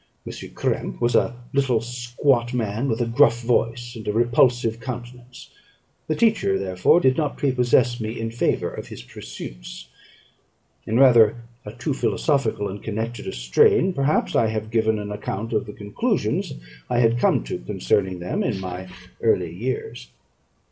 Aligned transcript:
M. 0.25 0.31
Krempe 0.55 0.99
was 0.99 1.13
a 1.13 1.43
little 1.53 1.79
squat 1.79 2.55
man, 2.55 2.89
with 2.89 3.01
a 3.01 3.05
gruff 3.05 3.39
voice 3.43 3.95
and 3.95 4.07
a 4.07 4.11
repulsive 4.11 4.79
countenance; 4.79 5.51
the 6.07 6.15
teacher, 6.15 6.57
therefore, 6.57 6.99
did 6.99 7.17
not 7.17 7.37
prepossess 7.37 7.99
me 7.99 8.19
in 8.19 8.31
favour 8.31 8.73
of 8.73 8.87
his 8.87 9.03
pursuits. 9.03 9.89
In 10.87 10.99
rather 10.99 11.43
a 11.65 11.71
too 11.73 11.93
philosophical 11.93 12.67
and 12.67 12.81
connected 12.81 13.27
a 13.27 13.31
strain, 13.31 13.93
perhaps, 13.93 14.35
I 14.35 14.47
have 14.47 14.71
given 14.71 14.97
an 14.97 15.11
account 15.11 15.53
of 15.53 15.67
the 15.67 15.73
conclusions 15.73 16.53
I 16.89 16.97
had 16.97 17.19
come 17.19 17.43
to 17.43 17.59
concerning 17.59 18.17
them 18.17 18.41
in 18.41 18.59
my 18.59 18.87
early 19.21 19.53
years. 19.53 20.09